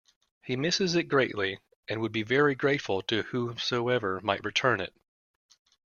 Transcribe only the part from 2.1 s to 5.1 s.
be very grateful to whomsoever might return it.